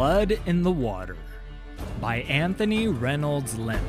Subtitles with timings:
[0.00, 1.18] Blood in the Water
[2.00, 3.84] by Anthony Reynolds Lim.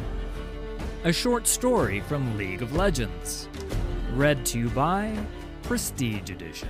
[1.06, 3.48] A short story from League of Legends.
[4.12, 5.18] Read to you by
[5.64, 6.68] Prestige Edition.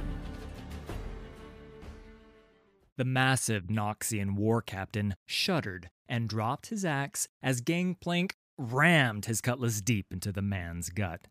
[2.97, 9.81] The massive Noxian war captain shuddered and dropped his axe as Gangplank rammed his cutlass
[9.81, 11.29] deep into the man's gut.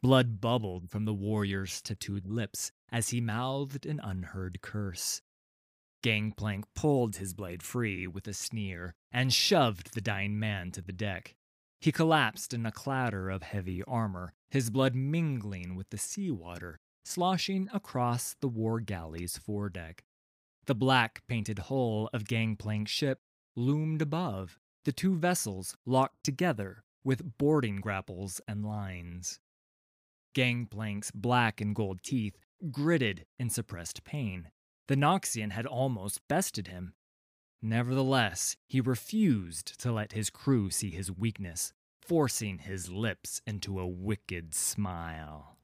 [0.00, 5.22] Blood bubbled from the warrior's tattooed lips as he mouthed an unheard curse.
[6.08, 10.90] Gangplank pulled his blade free with a sneer and shoved the dying man to the
[10.90, 11.34] deck.
[11.82, 17.68] He collapsed in a clatter of heavy armor, his blood mingling with the seawater, sloshing
[17.74, 20.02] across the war galley's foredeck.
[20.64, 23.20] The black painted hull of Gangplank's ship
[23.54, 29.40] loomed above, the two vessels locked together with boarding grapples and lines.
[30.34, 32.38] Gangplank's black and gold teeth
[32.70, 34.48] gritted in suppressed pain.
[34.88, 36.94] The Noxian had almost bested him.
[37.60, 43.86] Nevertheless, he refused to let his crew see his weakness, forcing his lips into a
[43.86, 45.58] wicked smile.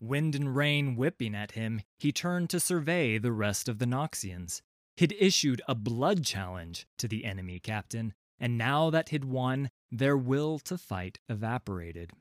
[0.00, 4.62] Wind and rain whipping at him, he turned to survey the rest of the Noxians.
[4.96, 10.16] He'd issued a blood challenge to the enemy captain, and now that he'd won, their
[10.16, 12.12] will to fight evaporated.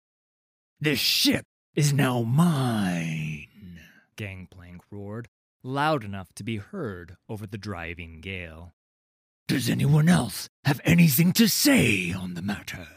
[0.80, 3.80] This ship is now mine,
[4.16, 5.30] Gangplank roared,
[5.64, 8.73] loud enough to be heard over the driving gale.
[9.48, 12.88] Does anyone else have anything to say on the matter?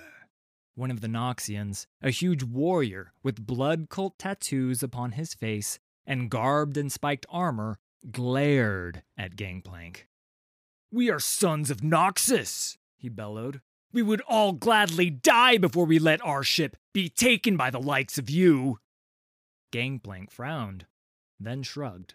[0.77, 6.31] One of the Noxians, a huge warrior with blood cult tattoos upon his face and
[6.31, 7.79] garbed in spiked armor,
[8.11, 10.09] glared at Gangplank.
[10.93, 13.61] We are sons of Noxus, he bellowed.
[13.93, 18.19] We would all gladly die before we let our ship be taken by the likes
[18.19, 18.79] of you.
[19.73, 20.87] Gangplank frowned,
[21.39, 22.15] then shrugged.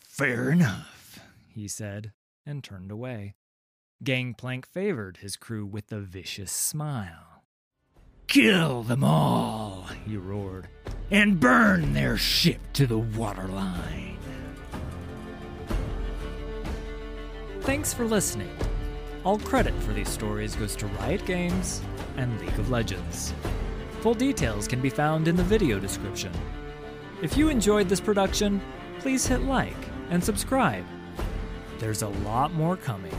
[0.00, 2.12] Fair enough, he said,
[2.44, 3.34] and turned away.
[4.02, 7.44] Gangplank favored his crew with a vicious smile.
[8.28, 10.68] Kill them all, he roared,
[11.10, 14.18] and burn their ship to the waterline.
[17.62, 18.50] Thanks for listening.
[19.24, 21.82] All credit for these stories goes to Riot Games
[22.16, 23.34] and League of Legends.
[24.00, 26.32] Full details can be found in the video description.
[27.20, 28.60] If you enjoyed this production,
[29.00, 29.74] please hit like
[30.10, 30.84] and subscribe.
[31.78, 33.14] There's a lot more coming.